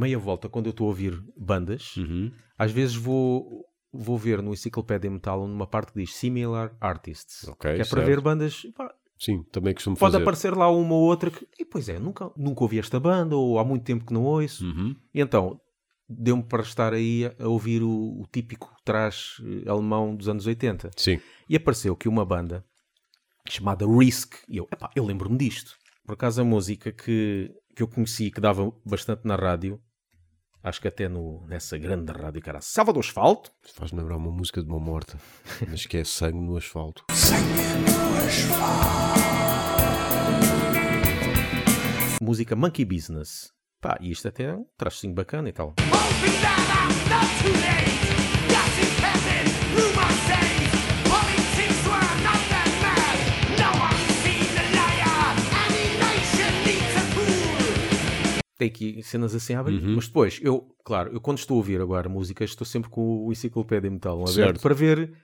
meia 0.00 0.18
volta 0.18 0.48
quando 0.48 0.66
eu 0.66 0.70
estou 0.70 0.86
a 0.86 0.88
ouvir 0.88 1.22
bandas, 1.36 1.96
Uhum. 1.96 2.32
às 2.58 2.72
vezes 2.72 2.94
vou, 2.96 3.64
vou 3.92 4.16
ver 4.18 4.42
no 4.42 4.52
Enciclopédia 4.52 5.10
Metal 5.10 5.46
numa 5.46 5.66
parte 5.66 5.92
que 5.92 6.00
diz 6.00 6.14
Similar 6.14 6.74
Artists. 6.80 7.46
Ok, 7.48 7.74
que 7.76 7.82
é 7.82 7.84
para 7.84 8.02
ver 8.02 8.20
bandas. 8.20 8.62
pá, 8.76 8.92
Sim, 9.18 9.42
também 9.52 9.74
costumo 9.74 9.96
pode 9.96 10.12
fazer. 10.12 10.22
aparecer 10.22 10.56
lá 10.56 10.70
uma 10.70 10.94
ou 10.94 11.02
outra 11.02 11.30
que. 11.30 11.46
E 11.58 11.64
pois 11.64 11.88
é, 11.90 11.98
nunca, 11.98 12.30
nunca 12.36 12.62
ouvi 12.64 12.78
esta 12.78 12.98
banda, 12.98 13.36
ou 13.36 13.58
há 13.58 13.64
muito 13.64 13.84
tempo 13.84 14.06
que 14.06 14.14
não 14.14 14.24
ouço. 14.24 14.64
Uhum. 14.64 14.96
E 15.12 15.20
então, 15.20 15.60
deu-me 16.08 16.42
para 16.42 16.62
estar 16.62 16.94
aí 16.94 17.26
a, 17.26 17.44
a 17.44 17.48
ouvir 17.48 17.82
o, 17.82 17.90
o 17.90 18.24
típico 18.32 18.74
trash 18.82 19.42
eh, 19.44 19.68
alemão 19.70 20.16
dos 20.16 20.26
anos 20.26 20.46
80. 20.46 20.90
Sim. 20.96 21.20
E 21.48 21.54
apareceu 21.54 21.94
que 21.94 22.08
uma 22.08 22.24
banda 22.24 22.64
chamada 23.46 23.84
Risk, 23.86 24.34
e 24.48 24.56
eu, 24.56 24.66
epá, 24.72 24.90
eu 24.96 25.04
lembro-me 25.04 25.36
disto. 25.36 25.74
Por 26.06 26.14
acaso 26.14 26.40
a 26.40 26.44
música 26.44 26.90
que, 26.90 27.50
que 27.76 27.82
eu 27.82 27.88
conheci, 27.88 28.30
que 28.30 28.40
dava 28.40 28.72
bastante 28.86 29.26
na 29.26 29.36
rádio, 29.36 29.78
acho 30.62 30.80
que 30.80 30.88
até 30.88 31.08
no, 31.08 31.44
nessa 31.46 31.78
grande 31.78 32.12
rádio, 32.12 32.42
que 32.42 32.48
era 32.48 32.60
Salva 32.60 32.92
do 32.92 33.00
Asfalto, 33.00 33.50
Faz-me 33.74 34.00
lembrar 34.00 34.16
uma 34.16 34.30
música 34.30 34.62
de 34.62 34.68
uma 34.68 34.78
morta, 34.78 35.18
mas 35.68 35.86
que 35.86 35.96
é 35.96 36.04
sangue 36.04 36.38
no 36.38 36.56
asfalto. 36.56 37.04
música 42.20 42.54
Monkey 42.54 42.84
Business. 42.84 43.50
Pá, 43.80 43.96
e 43.98 44.10
isto 44.10 44.28
até 44.28 44.44
é 44.44 44.54
um 44.54 44.66
tracinho 44.76 45.14
bacana 45.14 45.48
e 45.48 45.52
tal. 45.52 45.74
Tem 58.60 58.68
aqui 58.68 59.02
cenas 59.02 59.34
assim 59.34 59.54
a 59.54 59.60
abrir, 59.60 59.82
Uhum. 59.82 59.94
mas 59.96 60.06
depois, 60.06 60.38
eu, 60.42 60.68
claro, 60.84 61.10
eu 61.14 61.18
quando 61.18 61.38
estou 61.38 61.54
a 61.54 61.56
ouvir 61.56 61.80
agora 61.80 62.10
músicas, 62.10 62.50
estou 62.50 62.66
sempre 62.66 62.90
com 62.90 63.24
o 63.24 63.32
Enciclopédia 63.32 63.90
Metal 63.90 64.22
aberto 64.28 64.60
para 64.60 64.74
ver 64.74 65.16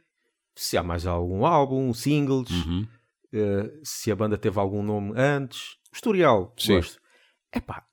se 0.54 0.78
há 0.78 0.82
mais 0.82 1.06
algum 1.06 1.44
álbum, 1.44 1.92
singles, 1.92 2.48
Uhum. 2.50 2.88
eh, 3.34 3.70
se 3.84 4.10
a 4.10 4.16
banda 4.16 4.38
teve 4.38 4.58
algum 4.58 4.82
nome 4.82 5.12
antes. 5.14 5.76
Historial, 5.92 6.54
Sim. 6.56 6.76
gosto. 6.76 6.98
Epá, 7.54 7.84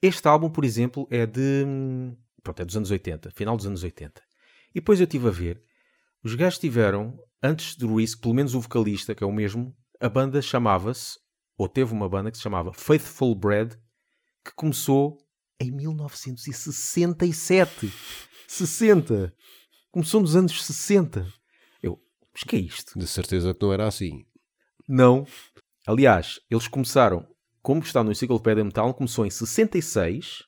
este 0.00 0.28
álbum, 0.28 0.48
por 0.48 0.64
exemplo, 0.64 1.08
é 1.10 1.26
de. 1.26 1.64
Pronto, 2.44 2.62
é 2.62 2.64
dos 2.64 2.76
anos 2.76 2.92
80, 2.92 3.32
final 3.32 3.56
dos 3.56 3.66
anos 3.66 3.82
80. 3.82 4.22
E 4.70 4.74
depois 4.74 5.00
eu 5.00 5.04
estive 5.04 5.26
a 5.26 5.32
ver, 5.32 5.60
os 6.22 6.36
gajos 6.36 6.60
tiveram, 6.60 7.18
antes 7.42 7.74
do 7.74 7.96
Risk, 7.96 8.20
pelo 8.22 8.34
menos 8.34 8.54
o 8.54 8.60
vocalista, 8.60 9.16
que 9.16 9.24
é 9.24 9.26
o 9.26 9.32
mesmo, 9.32 9.74
a 10.00 10.08
banda 10.08 10.40
chamava-se, 10.40 11.18
ou 11.58 11.68
teve 11.68 11.92
uma 11.92 12.08
banda 12.08 12.30
que 12.30 12.36
se 12.36 12.42
chamava 12.44 12.72
Faithful 12.72 13.34
Bread, 13.34 13.76
que 14.44 14.52
começou 14.54 15.18
em 15.60 15.70
1967. 15.70 17.92
60! 18.48 19.32
Começou 19.90 20.20
nos 20.20 20.36
anos 20.36 20.64
60. 20.64 21.26
Eu, 21.82 22.00
mas 22.32 22.42
que 22.44 22.56
é 22.56 22.60
isto? 22.60 22.98
De 22.98 23.06
certeza 23.06 23.52
que 23.54 23.62
não 23.64 23.72
era 23.72 23.86
assim. 23.86 24.24
Não. 24.88 25.26
Aliás, 25.86 26.40
eles 26.50 26.68
começaram, 26.68 27.26
como 27.62 27.80
está 27.82 28.02
no 28.04 28.12
Enciclopédia 28.12 28.64
Metal, 28.64 28.92
começou 28.94 29.26
em 29.26 29.30
66 29.30 30.44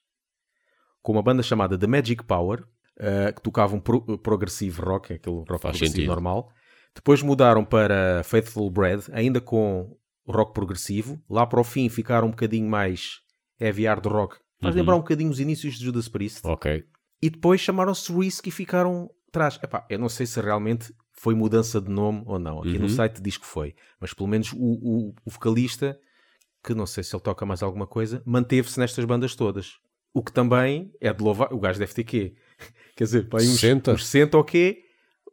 com 1.02 1.12
uma 1.12 1.22
banda 1.22 1.42
chamada 1.42 1.76
The 1.76 1.86
Magic 1.86 2.22
Power, 2.24 2.64
eh, 2.98 3.32
que 3.32 3.42
tocava 3.42 3.74
um 3.74 3.80
pro- 3.80 4.18
progressive 4.18 4.80
rock, 4.80 5.12
aquele 5.14 5.36
rock 5.36 5.48
Faz 5.48 5.60
progressivo 5.60 5.90
sentido. 5.92 6.06
normal. 6.08 6.50
Depois 6.94 7.22
mudaram 7.22 7.64
para 7.64 8.22
Faithful 8.22 8.70
Bread, 8.70 9.04
ainda 9.12 9.40
com 9.40 9.96
rock 10.26 10.52
progressivo. 10.54 11.20
Lá 11.28 11.44
para 11.46 11.60
o 11.60 11.64
fim 11.64 11.88
ficaram 11.88 12.28
um 12.28 12.30
bocadinho 12.30 12.68
mais 12.68 13.20
heavy 13.62 13.86
hard 13.86 14.04
rock. 14.06 14.36
Faz 14.60 14.74
Uhum. 14.74 14.80
lembrar 14.80 14.96
um 14.96 15.00
bocadinho 15.00 15.30
os 15.30 15.40
inícios 15.40 15.74
de 15.78 15.84
Judas 15.84 16.08
Priest. 16.08 16.40
Ok. 16.44 16.84
E 17.20 17.30
depois 17.30 17.60
chamaram-se 17.60 18.12
Risk 18.12 18.46
e 18.46 18.50
ficaram 18.50 19.10
atrás. 19.28 19.58
Epá, 19.62 19.86
eu 19.88 19.98
não 19.98 20.08
sei 20.08 20.26
se 20.26 20.40
realmente 20.40 20.92
foi 21.12 21.34
mudança 21.34 21.80
de 21.80 21.90
nome 21.90 22.22
ou 22.26 22.38
não. 22.38 22.60
Aqui 22.60 22.78
no 22.78 22.82
Uhum. 22.84 22.88
site 22.88 23.20
diz 23.22 23.36
que 23.36 23.46
foi. 23.46 23.74
Mas 24.00 24.12
pelo 24.12 24.28
menos 24.28 24.52
o, 24.52 24.56
o- 24.58 25.14
o 25.24 25.30
vocalista, 25.30 25.98
que 26.64 26.74
não 26.74 26.86
sei 26.86 27.02
se 27.04 27.14
ele 27.14 27.22
toca 27.22 27.44
mais 27.46 27.62
alguma 27.62 27.86
coisa, 27.86 28.22
manteve-se 28.24 28.78
nestas 28.78 29.04
bandas 29.04 29.34
todas. 29.34 29.74
O 30.14 30.22
que 30.22 30.32
também 30.32 30.92
é 31.00 31.12
de 31.12 31.22
louvar. 31.22 31.52
O 31.52 31.58
gajo 31.60 31.78
deve 31.78 31.94
ter 31.94 32.04
quê? 32.04 32.34
Quer 32.96 33.04
dizer, 33.04 33.28
pá, 33.28 33.38
uns 33.38 33.60
60. 33.60 33.92
uns 33.92 34.06
60 34.06 34.36
ou 34.36 34.44
quê? 34.44 34.82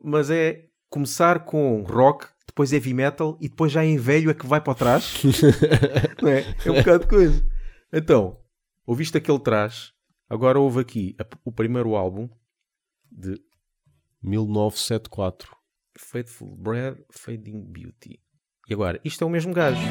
Mas 0.03 0.29
é 0.29 0.65
começar 0.89 1.43
com 1.45 1.83
rock, 1.83 2.25
depois 2.47 2.71
heavy 2.71 2.93
metal 2.93 3.37
e 3.41 3.49
depois 3.49 3.71
já 3.71 3.83
em 3.85 3.97
velho 3.97 4.29
é 4.31 4.33
que 4.33 4.47
vai 4.47 4.61
para 4.61 4.73
trás. 4.75 5.21
não 6.21 6.29
é? 6.29 6.45
É 6.65 6.71
um 6.71 6.75
bocado 6.75 6.99
de 7.03 7.07
coisa. 7.07 7.45
Então, 7.91 8.39
ouviste 8.85 9.17
aquele 9.17 9.39
trás, 9.39 9.91
agora 10.29 10.59
houve 10.59 10.79
aqui 10.81 11.15
a- 11.19 11.25
o 11.43 11.51
primeiro 11.51 11.95
álbum 11.95 12.29
de 13.11 13.41
1974. 14.21 15.55
Faithful 15.97 16.55
Bread, 16.55 17.03
Fading 17.11 17.61
Beauty. 17.65 18.21
E 18.69 18.73
agora, 18.73 19.01
isto 19.03 19.23
é 19.23 19.27
o 19.27 19.29
mesmo 19.29 19.53
gajo. 19.53 19.81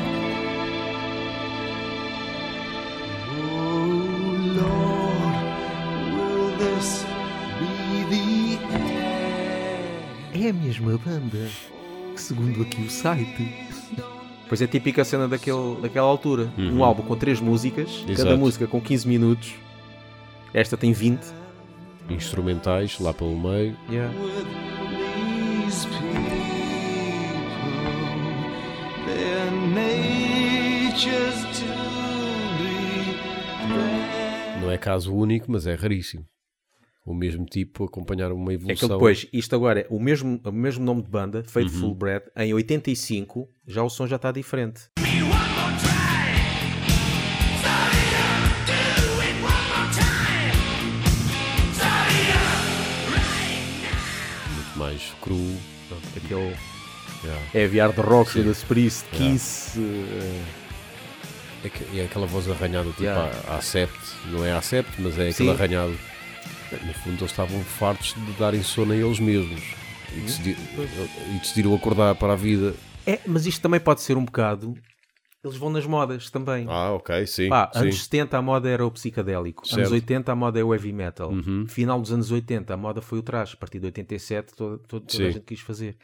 É 10.34 10.50
a 10.50 10.52
mesma 10.52 10.96
banda, 10.98 11.48
que 12.14 12.20
segundo 12.20 12.62
aqui 12.62 12.80
o 12.82 12.90
site. 12.90 13.67
Pois 14.48 14.62
é 14.62 14.66
típica 14.66 15.04
cena 15.04 15.28
daquele, 15.28 15.76
daquela 15.82 16.06
altura. 16.06 16.50
Um 16.56 16.76
Uhum. 16.76 16.84
álbum 16.84 17.02
com 17.02 17.14
três 17.16 17.40
músicas, 17.40 17.98
cada 18.00 18.12
Exato. 18.12 18.38
música 18.38 18.66
com 18.66 18.80
15 18.80 19.06
minutos. 19.06 19.54
Esta 20.54 20.76
tem 20.76 20.92
20. 20.92 21.20
Instrumentais 22.08 22.98
lá 22.98 23.12
pelo 23.12 23.38
meio. 23.38 23.76
Yeah. 23.90 24.10
Não 34.60 34.70
é 34.70 34.78
caso 34.78 35.14
único, 35.14 35.50
mas 35.50 35.66
é 35.66 35.74
raríssimo. 35.74 36.24
O 37.08 37.14
mesmo 37.14 37.46
tipo 37.46 37.84
acompanhar 37.84 38.30
uma 38.32 38.52
É 38.52 38.56
que 38.58 38.62
evolução. 38.64 38.88
depois, 38.90 39.26
isto 39.32 39.54
agora 39.56 39.80
é 39.80 39.86
o 39.88 39.98
mesmo, 39.98 40.38
o 40.44 40.52
mesmo 40.52 40.84
nome 40.84 41.00
de 41.00 41.08
banda, 41.08 41.42
Faithful 41.42 41.88
Uhum. 41.88 41.94
Bread, 41.94 42.24
em 42.36 42.52
85, 42.52 43.48
já 43.66 43.82
o 43.82 43.88
som 43.88 44.06
já 44.06 44.16
está 44.16 44.30
diferente. 44.30 44.90
muito 54.54 54.78
mais 54.78 55.12
cru. 55.20 55.56
Aquele 56.16 56.54
Yeah. 57.24 57.42
é 57.52 57.64
aviar 57.64 57.92
de 57.92 58.00
rock, 58.00 58.30
Sim. 58.30 58.42
Judas 58.42 58.62
Priest, 58.62 59.04
Yeah. 59.12 59.32
Kiss. 59.32 59.78
eh, 59.80 60.44
É, 61.64 61.68
que- 61.68 61.98
é 61.98 62.04
aquela 62.04 62.26
voz 62.26 62.48
arranhada, 62.48 62.88
tipo 62.90 63.02
Yeah. 63.02 63.32
a, 63.48 63.54
a 63.54 63.56
Acept. 63.56 63.98
Não 64.26 64.44
é 64.44 64.52
a 64.52 64.58
Acept, 64.58 64.92
mas 65.00 65.18
é 65.18 65.32
Sim. 65.32 65.50
aquele 65.50 65.50
arranhado. 65.50 65.98
No 66.72 66.92
fundo, 66.94 67.18
eles 67.20 67.30
estavam 67.30 67.60
fartos 67.60 68.14
de 68.14 68.32
darem 68.32 68.62
sono 68.62 68.92
a 68.92 68.96
eles 68.96 69.18
mesmos. 69.18 69.62
E, 70.16 70.20
decidi- 70.20 70.56
e 71.34 71.38
decidiram 71.38 71.74
acordar 71.74 72.14
para 72.14 72.32
a 72.32 72.36
vida. 72.36 72.74
É, 73.06 73.18
mas 73.26 73.46
isto 73.46 73.60
também 73.62 73.80
pode 73.80 74.00
ser 74.02 74.16
um 74.16 74.24
bocado. 74.24 74.74
Eles 75.44 75.56
vão 75.56 75.70
nas 75.70 75.86
modas 75.86 76.30
também. 76.30 76.66
Ah, 76.68 76.92
ok, 76.92 77.26
sim. 77.26 77.48
Pá, 77.48 77.70
sim. 77.72 77.80
anos 77.80 78.02
70 78.04 78.36
a 78.36 78.42
moda 78.42 78.68
era 78.68 78.84
o 78.84 78.90
psicadélico, 78.90 79.62
anos 79.66 79.88
Certo. 79.88 79.92
80 79.94 80.32
a 80.32 80.34
moda 80.34 80.58
é 80.58 80.64
o 80.64 80.74
heavy 80.74 80.92
metal, 80.92 81.30
Uhum. 81.30 81.64
final 81.68 82.00
dos 82.00 82.10
anos 82.12 82.30
80 82.30 82.74
a 82.74 82.76
moda 82.76 83.00
foi 83.00 83.18
o 83.18 83.22
traje, 83.22 83.54
a 83.54 83.56
partir 83.56 83.78
de 83.78 83.86
87 83.86 84.54
todo, 84.54 84.78
todo- 84.78 85.06
toda 85.06 85.24
a 85.26 85.30
gente 85.30 85.44
quis 85.44 85.60
fazer. 85.60 85.96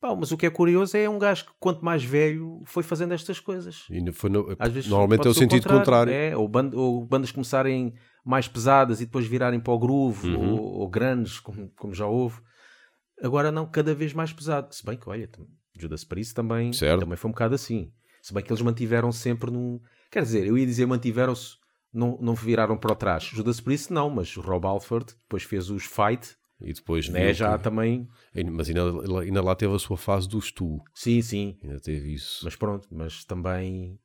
Pá, 0.00 0.14
mas 0.14 0.30
o 0.32 0.36
que 0.36 0.46
é 0.46 0.50
curioso 0.50 0.96
é 0.96 1.08
um 1.10 1.18
gajo 1.18 1.44
que 1.46 1.50
quanto 1.58 1.84
mais 1.84 2.02
velho 2.04 2.62
foi 2.64 2.82
fazendo 2.82 3.12
estas 3.12 3.40
coisas. 3.40 3.84
E 3.90 4.12
foi 4.12 4.30
no- 4.30 4.54
Às 4.58 4.72
vezes 4.72 4.88
normalmente 4.88 5.26
é 5.26 5.30
o 5.30 5.34
sentido 5.34 5.68
contrário. 5.68 6.10
É, 6.12 6.34
ou, 6.36 6.46
ban- 6.48 6.70
ou 6.72 7.04
bandas 7.04 7.32
começarem 7.32 7.92
mais 8.24 8.46
pesadas 8.48 9.00
e 9.00 9.04
depois 9.06 9.26
virarem 9.26 9.60
para 9.60 9.72
o 9.72 9.78
groove, 9.78 10.28
Uhum. 10.28 10.52
ou, 10.54 10.60
ou 10.80 10.88
grandes, 10.88 11.38
como, 11.40 11.68
como 11.76 11.94
já 11.94 12.06
houve. 12.06 12.40
Agora 13.22 13.50
não, 13.52 13.66
cada 13.66 13.94
vez 13.94 14.12
mais 14.12 14.32
pesado. 14.32 14.74
Se 14.74 14.84
bem 14.84 14.96
que, 14.96 15.08
olha, 15.08 15.28
Judas 15.78 16.04
Priest 16.04 16.34
também, 16.34 16.72
Certo. 16.72 17.00
também 17.00 17.16
foi 17.16 17.28
um 17.28 17.32
bocado 17.32 17.54
assim. 17.54 17.92
Se 18.22 18.32
bem 18.34 18.42
que 18.42 18.50
eles 18.52 18.62
mantiveram 18.62 19.12
sempre 19.12 19.50
num... 19.50 19.80
Quer 20.10 20.22
dizer, 20.22 20.46
eu 20.46 20.56
ia 20.58 20.66
dizer 20.66 20.86
mantiveram-se, 20.86 21.56
não, 21.92 22.18
não 22.20 22.34
viraram 22.34 22.76
para 22.76 22.94
trás. 22.94 23.24
Judas 23.24 23.60
Priest 23.60 23.92
não, 23.92 24.10
mas 24.10 24.36
o 24.36 24.40
Rob 24.40 24.66
Alford 24.66 25.14
depois 25.22 25.42
fez 25.42 25.70
os 25.70 25.84
Fight, 25.84 26.36
E 26.60 26.72
depois 26.72 27.08
né, 27.08 27.32
já 27.32 27.56
que- 27.56 27.64
também... 27.64 28.06
Mas 28.52 28.68
ainda, 28.68 28.82
ainda 29.22 29.42
lá 29.42 29.54
teve 29.54 29.74
a 29.74 29.78
sua 29.78 29.96
fase 29.96 30.28
do 30.28 30.40
tu. 30.40 30.82
Sim, 30.94 31.22
sim. 31.22 31.58
Ainda 31.62 31.80
teve 31.80 32.12
isso. 32.12 32.40
Mas 32.44 32.56
pronto, 32.56 32.86
mas 32.90 33.24
também... 33.24 33.98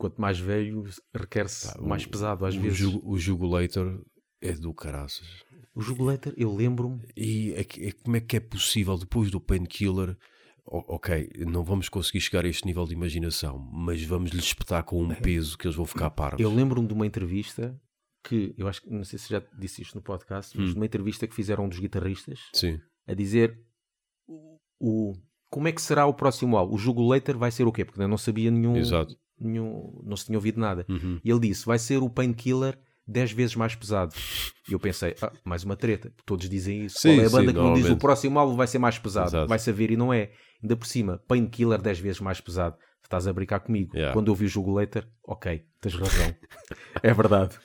Quanto 0.00 0.18
mais 0.18 0.38
velho, 0.40 0.82
requer-se 1.14 1.74
Pá, 1.74 1.80
mais 1.82 2.04
o- 2.04 2.08
pesado 2.08 2.46
às 2.46 2.54
o 2.56 2.60
vezes. 2.60 2.78
Jugo- 2.78 3.02
o 3.04 3.18
Jugulator 3.18 4.02
é 4.40 4.52
do 4.52 4.72
caraças. 4.72 5.28
O 5.74 5.82
Jugulator, 5.82 6.32
eu 6.38 6.54
lembro-me. 6.56 7.02
E 7.14 7.52
é 7.52 7.60
é 7.60 7.92
como 7.92 8.16
é 8.16 8.20
que 8.20 8.36
é 8.36 8.40
possível, 8.40 8.96
depois 8.96 9.30
do 9.30 9.38
Painkiller, 9.38 10.16
ok, 10.64 11.28
não 11.46 11.62
vamos 11.64 11.88
conseguir 11.90 12.20
chegar 12.22 12.46
a 12.46 12.48
este 12.48 12.64
nível 12.66 12.86
de 12.86 12.94
imaginação, 12.94 13.58
mas 13.58 14.02
vamos 14.02 14.30
lhes 14.30 14.44
espetar 14.44 14.82
com 14.84 15.02
um 15.02 15.14
peso 15.14 15.58
que 15.58 15.66
eles 15.66 15.76
vão 15.76 15.84
ficar 15.84 16.10
parvos. 16.10 16.40
Eu 16.40 16.52
lembro-me 16.52 16.88
de 16.88 16.94
uma 16.94 17.06
entrevista 17.06 17.78
que, 18.24 18.54
eu 18.56 18.68
acho 18.68 18.80
que, 18.82 18.90
não 18.90 19.04
sei 19.04 19.18
se 19.18 19.28
já 19.28 19.42
disse 19.58 19.82
isto 19.82 19.94
no 19.96 20.02
podcast, 20.02 20.56
Hum. 20.56 20.62
mas 20.62 20.74
numa 20.74 20.86
entrevista 20.86 21.26
que 21.26 21.34
fizeram 21.34 21.64
um 21.66 21.68
dos 21.68 21.78
guitarristas, 21.78 22.38
Sim. 22.54 22.78
a 23.06 23.12
dizer 23.14 23.58
o, 24.26 24.56
o- 24.80 25.12
como 25.50 25.68
é 25.68 25.72
que 25.72 25.82
será 25.82 26.06
o 26.06 26.14
próximo 26.14 26.56
álbum. 26.56 26.74
O 26.74 26.78
Jugo 26.78 27.06
Later 27.06 27.36
vai 27.36 27.50
ser 27.50 27.66
o 27.66 27.72
quê? 27.72 27.84
Porque 27.84 28.00
eu 28.00 28.08
não 28.08 28.16
sabia 28.18 28.50
nenhum, 28.50 28.76
Exato. 28.76 29.14
Nenhum 29.40 30.00
não 30.04 30.16
se 30.16 30.26
tinha 30.26 30.38
ouvido 30.38 30.60
nada. 30.60 30.84
Uhum. 30.88 31.20
E 31.24 31.30
ele 31.30 31.40
disse, 31.40 31.66
vai 31.66 31.78
ser 31.78 31.98
o 31.98 32.10
Painkiller 32.10 32.78
10 33.06 33.32
vezes 33.32 33.56
mais 33.56 33.74
pesado. 33.74 34.14
E 34.68 34.72
eu 34.72 34.78
pensei, 34.78 35.14
ah, 35.20 35.32
mais 35.44 35.64
uma 35.64 35.76
treta. 35.76 36.12
Todos 36.24 36.48
dizem 36.48 36.84
isso. 36.84 37.00
Sim, 37.00 37.16
Qual 37.16 37.24
é 37.24 37.26
a 37.26 37.30
banda 37.30 37.50
sim, 37.50 37.56
que 37.56 37.62
não 37.62 37.74
diz 37.74 37.90
o 37.90 37.96
próximo 37.96 38.38
álbum 38.38 38.56
vai 38.56 38.66
ser 38.66 38.78
mais 38.78 38.98
pesado? 38.98 39.28
Exato. 39.28 39.48
Vai 39.48 39.58
saber 39.58 39.90
e 39.90 39.96
não 39.96 40.12
é. 40.12 40.30
Ainda 40.62 40.76
por 40.76 40.86
cima, 40.86 41.20
Painkiller 41.26 41.80
10 41.80 41.98
vezes 41.98 42.20
mais 42.20 42.40
pesado. 42.40 42.76
Estás 43.02 43.26
a 43.26 43.32
brincar 43.32 43.60
comigo. 43.60 43.96
Yeah. 43.96 44.12
Quando 44.12 44.30
eu 44.30 44.34
vi 44.36 44.44
o 44.44 44.48
Jugo 44.48 44.72
Later, 44.72 45.04
ok, 45.26 45.64
tens 45.80 45.94
razão. 45.94 46.34
é 47.02 47.12
verdade. 47.12 47.58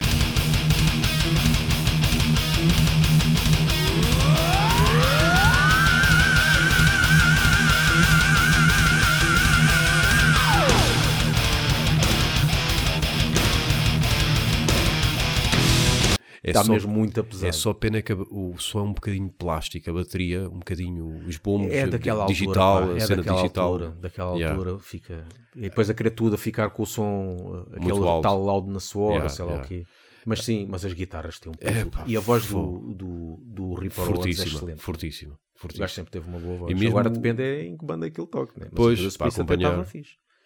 É 16.48 16.52
Está 16.52 16.64
só, 16.64 16.74
mesmo 16.74 16.94
muito 16.94 17.24
pesado. 17.24 17.48
é 17.48 17.52
só 17.52 17.74
pena 17.74 18.04
que 18.04 18.14
o 18.14 18.56
som 18.60 18.80
é 18.80 18.84
um 18.84 18.94
bocadinho 18.94 19.30
plástico, 19.32 19.90
a 19.90 19.94
bateria, 19.94 20.48
um 20.48 20.60
bocadinho 20.60 21.08
os 21.28 21.38
bombos, 21.38 21.74
É 21.74 21.88
daquela 21.88 22.28
digital, 22.28 22.74
altura, 22.84 22.92
pá, 22.92 22.98
é 22.98 23.00
cena 23.00 23.16
daquela 23.24 23.42
digital. 23.42 23.66
altura, 23.74 23.90
daquela 24.00 24.36
Yeah. 24.36 24.56
altura 24.60 24.80
fica. 24.80 25.26
E 25.56 25.62
depois 25.62 25.90
a 25.90 25.96
querer 25.96 26.12
tudo 26.12 26.36
a 26.36 26.38
ficar 26.38 26.70
com 26.70 26.84
o 26.84 26.86
som, 26.86 27.66
aquele 27.72 28.22
tal 28.22 28.40
loud 28.44 28.70
na 28.70 28.80
sua 28.80 29.04
hora, 29.06 29.14
Yeah, 29.16 29.30
sei 29.30 29.46
lá 29.46 29.52
yeah. 29.54 29.66
o 29.66 29.68
quê. 29.68 29.86
Mas 30.24 30.44
sim, 30.44 30.68
mas 30.70 30.86
as 30.86 30.94
guitarras 30.94 31.40
têm 31.40 31.52
um 31.52 31.56
É, 31.60 31.72
peso. 31.72 31.90
pá, 31.90 32.04
e 32.06 32.16
a 32.16 32.20
voz 32.20 32.46
do, 32.46 32.94
do, 32.94 33.40
do 33.44 33.74
Ripper 33.74 34.00
Owens 34.04 34.12
é 34.12 34.16
Fortíssima, 34.16 34.46
excelente. 34.58 34.82
fortíssima, 34.82 35.32
O 35.34 35.36
gajo 35.38 35.56
fortíssima. 35.56 35.88
sempre 35.88 36.12
teve 36.12 36.30
uma 36.30 36.38
boa 36.40 36.58
voz. 36.60 36.72
E 36.72 36.76
mesmo- 36.76 36.90
Agora 36.90 37.10
depende 37.10 37.42
é 37.42 37.64
em 37.66 37.76
que 37.76 37.84
banda 37.84 38.06
é 38.06 38.10
que 38.12 38.20
ele 38.22 38.28
toca, 38.28 38.54
né? 38.60 38.68
Mas 38.72 38.74
Pois, 38.76 39.18
para 39.18 39.28
acompanhar. 39.30 39.84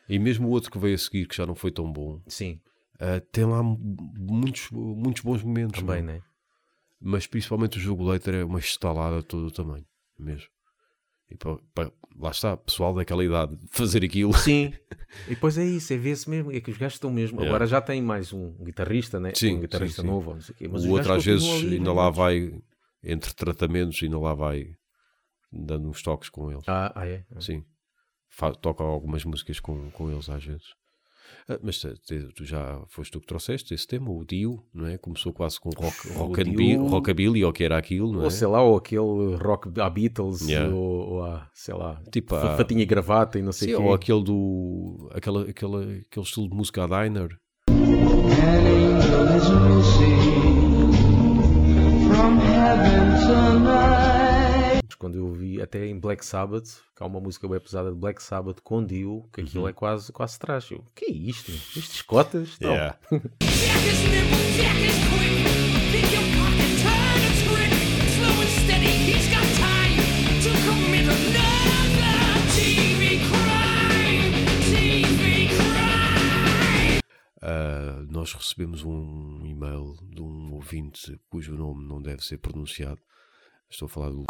E 0.08 0.18
mesmo 0.18 0.48
o 0.48 0.52
outro 0.52 0.72
que 0.72 0.80
veio 0.80 0.96
a 0.96 0.98
seguir, 0.98 1.28
que 1.28 1.36
já 1.36 1.46
não 1.46 1.56
foi 1.56 1.72
tão 1.72 1.92
bom, 1.92 2.22
Sim, 2.28 2.60
ah, 3.00 3.22
tem 3.32 3.46
lá 3.46 3.62
mu- 3.64 3.78
muitos, 4.18 4.70
muitos 4.72 5.22
bons 5.24 5.44
momentos. 5.44 5.80
também, 5.80 6.02
meu. 6.04 6.16
né? 6.16 6.22
Mas 7.02 7.26
principalmente 7.26 7.78
o 7.78 7.82
jogo 7.82 8.04
Later 8.04 8.36
é 8.36 8.44
uma 8.44 8.60
estalada 8.60 9.20
de 9.20 9.26
todo 9.26 9.48
o 9.48 9.52
tamanho, 9.52 9.86
mesmo. 10.18 10.48
E 11.32 11.38
pá, 11.38 11.58
pá, 11.74 11.92
lá 12.18 12.32
está, 12.32 12.58
pessoal 12.58 12.94
daquela 12.94 13.24
idade, 13.24 13.58
fazer 13.70 14.04
aquilo. 14.04 14.34
Sim, 14.34 14.74
e 15.28 15.30
depois 15.30 15.58
é 15.58 15.64
isso, 15.64 15.94
é 15.94 15.98
ver-se 15.98 16.30
mesmo. 16.30 16.52
É 16.52 16.60
que 16.60 16.72
os 16.72 16.78
gajos 16.78 16.96
estão 16.96 17.12
mesmo. 17.12 17.38
Yeah. 17.38 17.50
Agora 17.56 17.68
já 17.68 17.80
tem 17.80 18.02
mais 18.02 18.34
um 18.34 18.52
guitarrista, 18.64 19.20
né? 19.20 19.32
Sim, 19.36 19.58
um 19.58 19.60
guitarrista 19.62 20.02
sim, 20.02 20.08
sim. 20.08 20.12
novo, 20.14 20.34
não 20.34 20.42
sei 20.42 20.54
o 20.54 20.58
quê. 20.58 20.68
Mas 20.68 20.84
o 20.84 20.90
outro 20.90 21.14
às 21.14 21.24
vezes 21.24 21.48
ali, 21.48 21.76
ainda 21.76 21.92
né? 21.92 21.96
lá 21.96 22.10
vai, 22.10 22.52
entre 23.04 23.34
tratamentos, 23.34 24.02
ainda 24.04 24.20
lá 24.20 24.34
vai 24.34 24.76
dando 25.52 25.88
uns 25.88 26.02
toques 26.02 26.30
com 26.30 26.52
eles. 26.52 26.64
Ah, 26.68 26.92
ah, 26.96 27.08
é? 27.08 27.24
Sim. 27.40 27.64
Fa- 28.28 28.54
toca 28.54 28.84
algumas 28.84 29.24
músicas 29.24 29.60
com, 29.60 29.90
com 29.92 30.12
eles 30.12 30.30
às 30.30 30.44
vezes. 30.44 30.68
Ah, 31.48 31.60
mas 31.64 31.80
te- 31.80 32.28
tu 32.36 32.46
já 32.46 32.82
foste 32.88 33.12
tu 33.12 33.20
que 33.20 33.28
trouxeste 33.28 33.74
esse 33.74 33.88
tema, 33.88 34.10
o 34.12 34.24
Dio, 34.26 34.64
não 34.74 34.86
é? 34.88 34.98
Começou 34.98 35.34
quase 35.34 35.60
com 35.60 35.70
rock, 35.70 36.10
rock 36.14 36.42
and 36.42 36.44
Dio- 36.46 36.56
bi- 36.56 36.76
rockabilly, 36.76 37.44
ou 37.44 37.52
que 37.52 37.64
era 37.64 37.78
aquilo, 37.78 38.12
não 38.14 38.22
é? 38.22 38.24
Ou 38.26 38.32
sei 38.32 38.48
lá, 38.48 38.62
ou 38.62 38.78
aquele 38.78 39.36
rock 39.42 39.80
à 39.80 39.90
Beatles, 39.90 40.48
Yeah. 40.48 40.74
ou, 40.74 40.82
ou 41.14 41.24
a, 41.26 41.48
sei 41.54 41.74
lá, 41.74 42.02
Tipo 42.12 42.36
fa- 42.36 42.54
a- 42.54 42.58
fatinha 42.58 42.82
e 42.84 42.86
gravata 42.86 43.40
e 43.40 43.42
não 43.42 43.52
sei 43.52 43.74
o 43.76 43.82
ou 43.82 43.90
quê. 43.90 43.96
aquele 43.96 44.24
do. 44.24 45.10
Aquela, 45.14 45.44
aquela, 45.50 45.82
aquele 45.82 46.26
estilo 46.26 46.50
de 46.50 46.56
música 46.56 46.84
a 46.84 46.88
diner. 47.04 47.30
An 47.70 47.74
angel 47.74 49.38
is 49.38 49.50
missing 49.50 50.94
from 52.08 52.40
heaven 52.40 53.08
tonight. 53.28 53.69
Quando 55.00 55.18
eu 55.18 55.32
vi 55.32 55.62
até 55.62 55.86
em 55.88 55.98
Black 55.98 56.26
Sabbath, 56.26 56.82
que 56.94 57.02
há 57.02 57.06
uma 57.06 57.22
música 57.22 57.48
bem 57.48 57.58
pesada 57.58 57.90
de 57.90 57.96
Black 57.96 58.22
Sabbath 58.22 58.60
com 58.62 58.86
Dio, 58.86 59.30
que 59.32 59.40
aquilo 59.40 59.64
Uhum. 59.64 59.70
é 59.70 59.74
quase, 59.74 60.12
quase 60.12 60.38
trash. 60.38 60.72
Eu, 60.72 60.84
que 60.94 61.06
é 61.06 61.10
isto? 61.12 61.52
Estes 61.52 62.02
cotas? 62.02 62.58
Ah, 77.42 78.04
nós 78.10 78.34
recebemos 78.34 78.84
um 78.84 79.46
e-mail 79.46 79.96
de 80.04 80.22
um 80.22 80.54
ouvinte 80.54 81.20
cujo 81.30 81.56
nome 81.56 81.86
não 81.88 82.02
deve 82.02 82.24
ser 82.24 82.38
pronunciado. 82.38 83.00
Estou 83.70 83.86
a 83.86 83.90
falar 83.90 84.10
do 84.10 84.26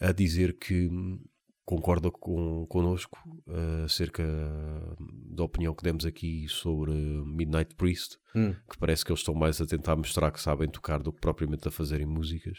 a 0.00 0.12
dizer 0.12 0.56
que 0.58 0.88
hum, 0.88 1.20
concorda 1.64 2.10
com, 2.10 2.66
connosco 2.66 3.18
ah, 3.48 3.84
acerca 3.84 4.22
da 5.30 5.44
opinião 5.44 5.74
que 5.74 5.82
demos 5.82 6.04
aqui 6.06 6.46
sobre 6.48 6.92
Midnight 6.92 7.74
Priest, 7.74 8.18
Hum. 8.34 8.54
que 8.70 8.76
parece 8.78 9.02
que 9.04 9.10
eles 9.10 9.20
estão 9.20 9.34
mais 9.34 9.60
a 9.62 9.66
tentar 9.66 9.96
mostrar 9.96 10.30
que 10.30 10.40
sabem 10.40 10.68
tocar 10.68 11.02
do 11.02 11.10
que 11.12 11.20
propriamente 11.20 11.66
a 11.68 11.70
fazerem 11.70 12.06
músicas. 12.06 12.58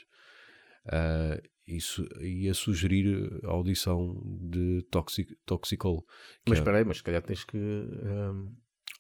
Ah, 0.88 1.40
isso, 1.68 2.08
e 2.22 2.48
a 2.50 2.54
sugerir 2.54 3.42
a 3.44 3.50
audição 3.50 4.22
de 4.42 4.82
Toxic, 4.90 5.36
Toxicol, 5.46 6.04
Mas 6.48 6.58
é 6.58 6.62
espera 6.62 6.78
aí, 6.78 6.86
mas 6.86 6.98
se 6.98 7.04
calhar 7.04 7.22
tens 7.22 7.44
que 7.44 7.58
hum, 7.58 8.56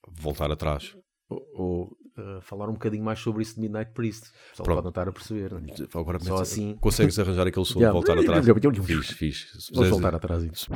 voltar 0.07 0.51
atrás. 0.51 0.95
ou, 1.29 1.47
ou, 1.55 1.97
uh, 2.17 2.41
falar 2.41 2.69
um 2.69 2.73
bocadinho 2.73 3.03
mais 3.03 3.19
sobre 3.19 3.43
isso 3.43 3.55
de 3.55 3.61
Midnight 3.61 3.91
Priest. 3.93 4.31
Só 4.53 4.63
Pronto. 4.63 4.77
pode 4.77 4.83
não 4.85 4.89
estar 4.89 5.07
a 5.07 5.11
perceber. 5.11 5.53
Né? 5.53 5.73
Agora 5.93 6.19
Só 6.19 6.35
assim. 6.41 6.75
consegues 6.81 7.17
arranjar 7.19 7.47
aquele 7.47 7.65
som 7.65 7.79
de 7.79 7.85
voltar 7.89 8.17
atrás. 8.19 8.45
fiz, 8.85 9.07
fiz. 9.11 9.69
Vou 9.73 9.85
voltar 9.85 10.15
atrás. 10.15 10.43
disso. 10.49 10.67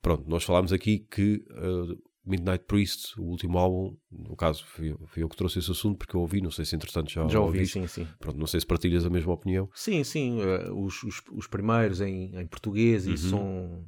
Pronto, 0.00 0.24
nós 0.28 0.44
falámos 0.44 0.72
aqui 0.72 0.98
que 1.10 1.44
uh, 1.50 1.96
Midnight 2.24 2.64
Priest, 2.66 3.18
o 3.20 3.24
último 3.24 3.58
álbum, 3.58 3.96
no 4.10 4.36
caso 4.36 4.64
fui, 4.66 4.90
eu- 4.92 5.00
fui 5.06 5.22
eu 5.22 5.28
que 5.28 5.36
trouxe 5.36 5.58
esse 5.58 5.70
assunto 5.70 5.98
porque 5.98 6.16
eu 6.16 6.20
ouvi, 6.20 6.40
não 6.40 6.50
sei 6.50 6.64
se 6.64 6.74
entretanto 6.74 7.10
já, 7.10 7.26
Já 7.28 7.40
ouvi, 7.40 7.58
ouviste. 7.58 7.80
sim, 7.80 7.86
sim. 7.86 8.08
Pronto, 8.18 8.38
não 8.38 8.46
sei 8.46 8.60
se 8.60 8.66
partilhas 8.66 9.04
a 9.06 9.10
mesma 9.10 9.32
opinião. 9.32 9.68
Sim, 9.74 10.02
sim. 10.04 10.40
uh, 10.40 10.74
os, 10.84 11.02
os, 11.02 11.22
os 11.32 11.46
primeiros 11.46 12.00
em, 12.00 12.34
em 12.36 12.46
português 12.46 13.06
Uhum. 13.06 13.14
e 13.14 13.18
são, 13.18 13.84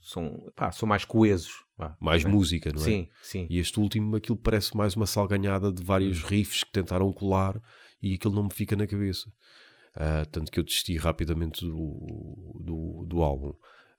são, 0.00 0.52
pá, 0.56 0.70
são 0.72 0.88
mais 0.88 1.04
coesos. 1.04 1.64
Mais 2.00 2.24
música, 2.24 2.72
não 2.72 2.82
é? 2.82 2.84
Sim, 2.84 3.08
sim. 3.22 3.46
E 3.50 3.58
este 3.58 3.78
último, 3.80 4.16
aquilo 4.16 4.36
parece 4.36 4.76
mais 4.76 4.94
uma 4.94 5.06
salganhada 5.06 5.72
de 5.72 5.82
Hum. 5.82 5.84
vários 5.84 6.22
riffs 6.22 6.64
que 6.64 6.72
tentaram 6.72 7.12
colar 7.12 7.60
e 8.02 8.14
aquilo 8.14 8.34
não 8.34 8.44
me 8.44 8.52
fica 8.52 8.76
na 8.76 8.86
cabeça. 8.86 9.32
Ah, 9.94 10.24
tanto 10.30 10.50
que 10.50 10.60
eu 10.60 10.64
desisti 10.64 10.96
rapidamente 10.96 11.64
do, 11.64 12.56
do, 12.60 13.04
do 13.06 13.22
álbum. 13.22 13.52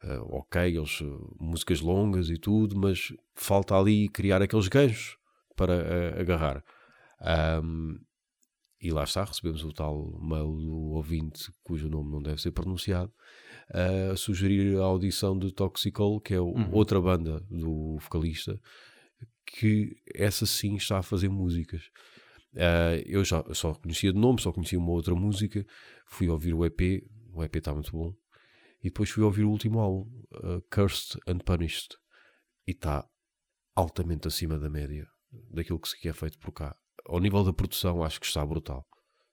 Ah, 0.03 0.21
ok, 0.23 0.61
eles, 0.61 1.01
uh, 1.01 1.35
músicas 1.39 1.79
longas 1.81 2.29
e 2.29 2.37
tudo, 2.37 2.75
mas 2.75 3.13
falta 3.35 3.75
ali 3.75 4.09
criar 4.09 4.41
aqueles 4.41 4.67
ganchos 4.67 5.17
para 5.55 5.73
ah, 5.73 6.21
agarrar. 6.21 6.63
Ahm, 7.19 7.99
e 8.81 8.89
lá 8.91 9.03
está, 9.03 9.23
recebemos 9.23 9.63
o 9.63 9.71
tal 9.71 10.19
mail 10.19 10.57
do 10.57 10.75
ouvinte, 10.93 11.51
cujo 11.63 11.87
nome 11.87 12.11
não 12.11 12.21
deve 12.21 12.41
ser 12.41 12.51
pronunciado, 12.51 13.13
a 13.73 14.15
sugerir 14.15 14.77
a 14.77 14.83
audição 14.83 15.37
de 15.37 15.51
Toxicol, 15.53 16.19
que 16.19 16.33
é 16.33 16.39
Uhum. 16.41 16.69
outra 16.73 16.99
banda 16.99 17.39
do 17.49 17.97
vocalista, 17.99 18.59
que 19.45 19.95
essa 20.13 20.45
sim 20.45 20.75
está 20.75 20.99
a 20.99 21.03
fazer 21.03 21.29
músicas. 21.29 21.83
Ah, 22.55 22.95
eu 23.05 23.23
já 23.23 23.43
eu 23.47 23.55
só 23.55 23.73
conhecia 23.73 24.11
de 24.11 24.19
nome, 24.19 24.41
só 24.41 24.51
conhecia 24.51 24.77
uma 24.79 24.91
outra 24.91 25.15
música, 25.15 25.65
fui 26.05 26.27
ouvir 26.29 26.53
o 26.53 26.65
EP, 26.65 27.03
o 27.33 27.43
EP 27.43 27.55
está 27.57 27.73
muito 27.73 27.91
bom, 27.91 28.13
e 28.83 28.85
depois 28.89 29.09
fui 29.09 29.23
ouvir 29.23 29.43
o 29.45 29.49
último 29.49 29.79
álbum, 29.79 30.09
ah, 30.35 30.59
Cursed 30.69 31.19
and 31.27 31.39
Punished, 31.39 31.95
e 32.67 32.71
está 32.71 33.07
altamente 33.75 34.27
acima 34.27 34.59
da 34.59 34.69
média 34.69 35.07
daquilo 35.49 35.79
que 35.79 35.87
se 35.87 36.07
é 36.07 36.13
feito 36.13 36.37
por 36.39 36.51
cá. 36.51 36.75
Ao 37.05 37.19
nível 37.19 37.43
da 37.43 37.53
produção, 37.53 38.03
acho 38.03 38.19
que 38.19 38.25
está 38.25 38.45
brutal. 38.45 38.85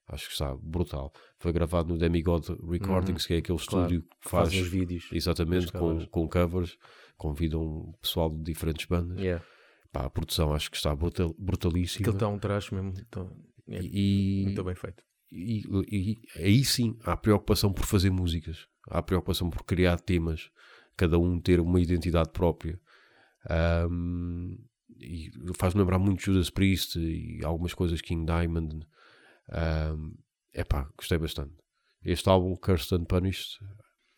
Acho 0.08 0.26
que 0.26 0.32
está 0.32 0.54
brutal. 0.56 1.12
Foi 1.38 1.52
gravado 1.52 1.92
no 1.92 1.98
Demigod 1.98 2.46
Recordings, 2.66 3.26
que 3.26 3.34
é 3.34 3.36
aquele 3.38 3.58
Uhum. 3.58 3.64
Claro. 3.66 3.84
estúdio 3.86 4.02
que 4.02 4.28
faz, 4.30 4.48
Faz 4.50 4.62
os 4.62 4.68
vídeos. 4.68 5.08
exatamente 5.12 5.70
com, 5.70 5.78
covers. 5.78 6.06
com 6.10 6.28
covers, 6.28 6.78
convidam 7.16 7.92
pessoal 8.00 8.30
de 8.30 8.42
diferentes 8.42 8.86
bandas. 8.86 9.18
Yeah. 9.18 9.44
Pá, 9.92 10.06
a 10.06 10.10
produção 10.10 10.52
acho 10.54 10.70
que 10.70 10.76
está 10.78 10.94
brutal, 10.96 11.34
brutalíssima. 11.38 12.02
Aquilo 12.02 12.16
está 12.16 12.28
um 12.28 12.38
trash 12.38 12.70
mesmo. 12.70 12.94
Então, 12.98 13.30
é 13.68 13.80
e, 13.82 14.42
muito 14.46 14.64
bem 14.64 14.74
feito. 14.74 15.02
e, 15.30 15.62
e 15.90 16.18
aí 16.42 16.64
sim 16.64 16.96
há 17.04 17.14
preocupação 17.16 17.70
por 17.72 17.84
fazer 17.84 18.10
músicas, 18.10 18.66
há 18.90 19.02
preocupação 19.02 19.50
por 19.50 19.62
criar 19.64 19.98
temas, 20.00 20.50
cada 20.96 21.18
um 21.18 21.38
ter 21.38 21.60
uma 21.60 21.80
identidade 21.80 22.30
própria. 22.30 22.80
Ahm, 23.48 24.56
e 25.00 25.30
faz-me 25.58 25.80
lembrar 25.80 25.98
muito 25.98 26.22
Judas 26.22 26.50
Priest 26.50 26.98
e 26.98 27.40
algumas 27.44 27.72
coisas 27.74 28.00
King 28.00 28.24
Diamond. 28.24 28.86
É 30.52 30.64
pá, 30.64 30.88
gostei 30.96 31.18
bastante. 31.18 31.54
Este 32.04 32.28
álbum, 32.28 32.54
Cursed 32.56 32.94
and 32.98 33.04
Punished, 33.04 33.58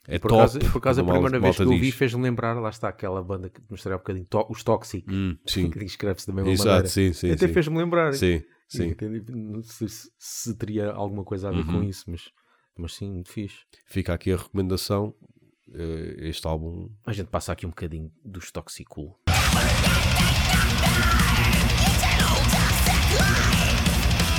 é 0.07 0.19
Por 0.19 0.29
top. 0.31 0.41
acaso, 0.43 0.59
por 0.73 0.79
acaso 0.79 1.01
a 1.01 1.05
primeira 1.05 1.39
vez 1.41 1.57
que 1.57 1.63
eu 1.63 1.71
vi 1.79 1.91
fez-me 1.93 2.23
lembrar, 2.23 2.55
lá 2.61 2.69
está 2.71 2.89
aquela 2.89 3.23
banda 3.23 3.49
que 3.51 3.61
te 3.61 3.71
mostrei 3.71 3.93
há 3.93 3.97
um 3.97 4.01
bocadinho, 4.01 4.27
To- 4.27 4.47
os 4.51 4.63
Toxic, 4.63 5.05
Hum, 5.11 5.37
sim, 5.47 5.71
que 5.71 5.83
escreve-se 5.85 6.27
da 6.27 6.33
mesma 6.33 6.51
exato, 6.53 6.69
maneira. 6.69 6.89
sim, 6.89 7.13
sim. 7.13 7.31
Até 7.31 7.49
fez-me 7.49 7.77
lembrar. 7.79 8.13
Sim, 8.15 8.43
E 8.43 8.45
sim. 8.69 8.95
Não 9.35 9.63
sei 9.63 9.89
se, 9.89 10.11
se 10.19 10.55
teria 10.57 10.91
alguma 10.91 11.25
coisa 11.25 11.49
a 11.49 11.53
ver 11.53 11.59
Uhum. 11.67 11.73
com 11.81 11.83
isso, 11.83 12.05
mas, 12.09 12.31
mas 12.79 12.95
sim, 12.95 13.11
muito 13.11 13.31
fixe. 13.31 13.59
Fica 13.87 14.15
aqui 14.15 14.33
a 14.33 14.37
recomendação. 14.37 15.15
eh, 15.75 16.29
Este 16.29 16.47
álbum 16.47 16.89
A 17.07 17.13
gente 17.13 17.29
passa 17.29 17.53
aqui 17.53 17.67
um 17.67 17.71
bocadinho 17.71 18.11
dos 18.25 18.51
Toxicool. 18.51 19.19
no 23.85 23.90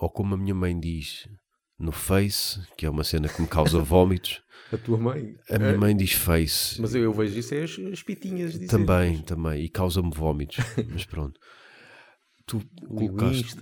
ou 0.00 0.08
como 0.10 0.34
a 0.34 0.38
minha 0.38 0.54
mãe 0.54 0.78
diz, 0.78 1.28
no 1.78 1.92
Face, 1.92 2.60
que 2.76 2.86
é 2.86 2.90
uma 2.90 3.04
cena 3.04 3.28
que 3.28 3.40
me 3.42 3.46
causa 3.48 3.78
vómitos. 3.84 4.42
A 4.72 4.76
tua 4.78 4.96
mãe? 4.98 5.36
A 5.50 5.58
minha 5.58 5.76
mãe 5.76 5.96
diz 5.96 6.12
Face. 6.12 6.78
É. 6.78 6.82
Mas 6.82 6.94
eu, 6.94 7.02
eu 7.02 7.12
vejo 7.12 7.38
isso 7.38 7.54
é 7.54 7.62
as, 7.64 7.78
as 7.92 8.02
pitinhas 8.02 8.58
Também, 8.68 9.18
também. 9.22 9.62
E 9.64 9.68
causa-me 9.68 10.10
vómitos. 10.14 10.56
Mas 10.90 11.04
pronto. 11.04 11.38
Tu 12.46 12.60
colocaste. 12.88 13.54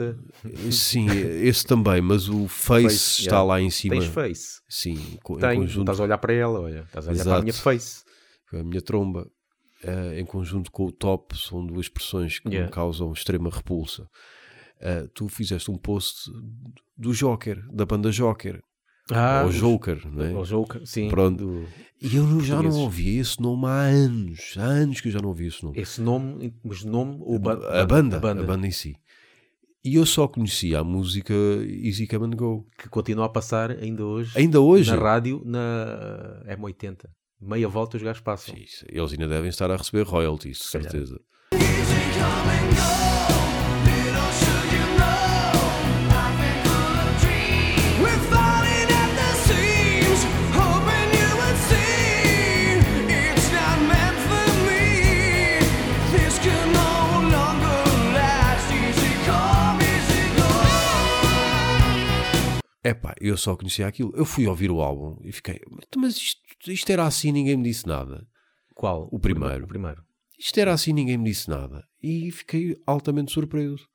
Sim, 0.71 1.09
esse 1.11 1.67
também, 1.67 2.01
mas 2.01 2.27
o 2.31 2.49
Face, 2.49 2.85
Face, 2.85 3.21
está 3.21 3.43
lá 3.43 3.61
em 3.61 3.69
cima. 3.69 3.97
Tens 3.97 4.07
face? 4.07 4.61
Sim, 4.67 4.97
Tenho. 5.41 5.61
conjunto 5.61 5.81
Estás 5.83 6.01
a 6.01 6.05
olhar 6.05 6.17
para 6.17 6.33
ela, 6.33 6.61
olha. 6.61 6.85
Estás 6.87 7.07
a 7.07 7.11
olhar 7.11 7.23
para 7.25 7.37
a 7.37 7.41
minha 7.41 7.51
Exato. 7.51 7.65
face. 7.65 8.03
a 8.51 8.63
minha 8.65 8.81
tromba, 8.81 9.31
eh, 9.85 10.21
em 10.21 10.25
conjunto 10.25 10.71
com 10.73 10.87
o 10.87 10.93
top, 10.93 11.37
são 11.37 11.67
duas 11.67 11.83
expressões 11.85 12.39
que 12.39 12.49
Yeah. 12.49 12.67
me 12.67 12.73
causam 12.73 13.13
extrema 13.13 13.51
repulsa. 13.51 14.09
Eh, 14.81 15.09
tu 15.15 15.29
fizeste 15.29 15.71
um 15.71 15.77
post 15.77 16.31
do 16.97 17.13
Joker, 17.13 17.65
da 17.73 17.85
banda 17.85 18.11
Joker, 18.13 18.63
Ah, 19.11 19.43
ou 19.45 19.51
Joker, 19.51 20.01
não 20.13 20.25
é? 20.25 20.35
O 20.35 20.45
Joker, 20.45 20.87
sim. 20.87 21.09
Pronto. 21.09 21.65
E 22.01 22.15
eu 22.17 22.41
já 22.41 22.63
não 22.63 22.71
ouvi 22.81 23.17
esse 23.19 23.41
nome 23.41 23.67
há 23.67 23.81
anos, 23.83 24.55
há 24.57 24.63
anos 24.65 25.01
que 25.01 25.09
eu 25.09 25.13
já 25.13 25.21
não 25.21 25.31
ouvi 25.31 25.47
esse 25.47 25.65
nome. 25.65 25.81
esse 25.81 26.01
nome, 26.01 26.55
mas 26.63 26.85
nome 26.85 27.17
ou 27.21 27.39
ba 27.39 27.55
a, 27.55 27.85
banda, 27.87 28.17
a 28.19 28.21
banda, 28.21 28.43
a 28.43 28.47
banda 28.47 28.67
em 28.67 28.71
si. 28.71 28.95
E 29.85 29.95
eu 29.95 30.05
só 30.05 30.29
conhecia 30.29 30.81
a 30.81 30.85
música 30.85 31.33
Easy 31.33 32.07
Come 32.07 32.27
and 32.27 32.37
Go. 32.37 32.67
que 32.77 32.89
continua 32.89 33.27
a 33.27 33.29
passar 33.29 33.71
ainda 33.71 34.05
hoje, 34.05 34.37
Ainda 34.39 34.61
hoje, 34.61 34.91
na 34.91 34.97
rádio, 35.01 35.43
na 35.45 36.43
M80. 36.47 37.09
Meia 37.41 37.69
volta 37.69 37.97
os 37.97 38.03
gajos 38.03 38.21
passam. 38.21 38.55
Isso- 38.57 38.85
eles 38.89 39.13
ainda 39.13 39.27
devem 39.29 39.49
estar 39.49 39.71
a 39.71 39.77
receber 39.77 40.03
royalties, 40.07 40.59
de 40.59 40.65
certeza. 40.65 41.19
Easy 41.53 41.63
come, 42.19 42.69
easy 42.69 42.77
go. 42.77 43.78
Epá, 62.89 63.15
eu 63.21 63.37
só 63.37 63.55
conhecia 63.55 63.87
aquilo. 63.87 64.13
Eu 64.17 64.25
fui 64.25 64.47
ouvir 64.47 64.71
o 64.71 64.81
álbum 64.81 65.19
e 65.23 65.31
fiquei, 65.31 65.61
mas 65.95 66.17
isto, 66.17 66.41
isto 66.69 66.91
era 66.91 67.05
assim, 67.05 67.31
ninguém 67.31 67.57
me 67.57 67.65
disse 67.65 67.87
nada. 67.87 68.27
Qual? 68.75 69.09
O 69.13 69.19
primeiro. 69.19 69.65
O 69.65 69.69
primeiro. 69.69 70.03
Isto 70.39 70.59
era 70.59 70.73
assim, 70.73 70.95
ninguém 70.95 71.19
me 71.19 71.25
disse 71.29 71.51
nada. 71.51 71.85
E 72.03 72.31
fiquei 72.31 72.77
altamente 72.87 73.33
surpreso. 73.33 73.87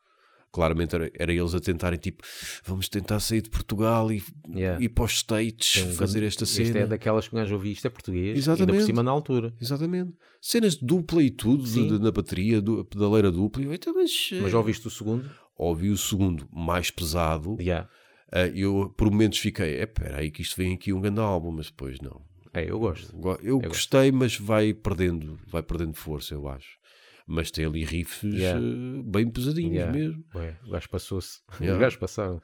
Claramente 0.54 0.94
era, 0.96 1.12
era 1.18 1.34
eles 1.34 1.56
a 1.56 1.60
tentarem, 1.60 1.98
tipo, 2.00 2.24
vamos 2.64 2.88
tentar 2.88 3.20
sair 3.20 3.42
de 3.42 3.50
Portugal 3.50 4.12
e 4.12 4.24
Yeah. 4.56 4.80
ir 4.84 4.90
para 4.90 5.06
os 5.06 5.14
States, 5.14 5.84
um 5.84 5.94
fazer 5.94 6.22
esta 6.24 6.44
Este 6.44 6.68
cena. 6.68 6.80
é 6.82 6.86
daquelas 6.86 7.28
que 7.28 7.34
o 7.34 7.38
gajo 7.40 7.56
ouvi, 7.56 7.72
isto 7.72 7.88
é 7.88 7.90
português. 7.90 8.28
Ainda 8.28 8.40
Exatamente. 8.40 8.78
por 8.78 8.86
cima 8.86 9.02
na 9.02 9.10
altura. 9.10 9.52
Exatamente. 9.60 10.14
Cenas 10.40 10.76
de 10.78 10.86
dupla 10.86 11.24
e 11.24 11.32
tudo, 11.32 11.64
de- 11.64 11.88
de- 11.88 12.00
na 12.00 12.12
bateria, 12.12 12.62
du- 12.62 12.86
pedaleira 12.86 13.32
dupla. 13.32 13.64
Eu, 13.64 13.74
então, 13.74 13.94
mas, 13.96 14.30
Mas 14.42 14.52
já 14.52 14.58
ouviste 14.60 14.88
o 14.88 14.92
segundo? 14.92 15.28
ouvi 15.58 15.90
o 15.90 15.98
segundo 15.98 16.48
mais 16.54 16.92
pesado. 16.92 17.58
Já. 17.60 17.90
Ah, 18.32 18.48
eu 18.48 18.94
por 18.96 19.10
momentos 19.10 19.40
fiquei, 19.40 19.76
é 19.78 19.84
espera 19.84 20.18
aí 20.20 20.30
que 20.30 20.42
isto 20.44 20.56
vem 20.56 20.74
aqui 20.76 20.94
um 20.94 21.02
grande 21.02 21.20
álbum, 21.20 21.52
mas 21.52 21.68
depois 21.68 22.00
não. 22.00 22.22
É, 22.54 22.70
eu 22.70 22.78
gosto. 22.78 23.12
Go- 23.18 23.40
Eu 23.42 23.58
gosto. 23.58 23.70
gostei, 23.70 24.12
mas 24.12 24.38
vai 24.38 24.72
perdendo, 24.72 25.40
vai 25.48 25.64
perdendo 25.64 25.96
força, 25.96 26.36
eu 26.36 26.48
acho. 26.48 26.78
Mas 27.28 27.52
tem 27.52 27.66
ali 27.66 27.84
riffs 27.86 28.22
Yeah. 28.24 28.60
eh, 28.60 29.04
bem 29.06 29.30
pesadinhos 29.30 29.74
Yeah. 29.74 29.92
mesmo. 29.98 30.24
Ué, 30.36 30.58
o 30.66 30.72
gajo 30.72 30.90
passou-se. 30.90 31.40
Yeah. 31.60 31.74
Os 31.74 31.80
gajos 31.80 31.98
passaram. 32.00 32.42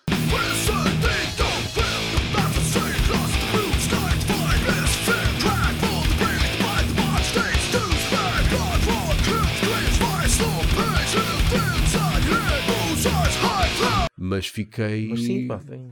Mas 14.17 14.47
fiquei. 14.47 15.07
Mas 15.07 15.23
sim, 15.23 15.47
pá, 15.47 15.59
tem. 15.59 15.91